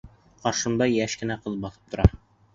Ҡаршымда 0.45 0.87
йәш 0.95 1.17
кенә 1.21 1.39
ҡыҙ 1.45 1.61
баҫып 1.67 1.95
тора. 1.95 2.09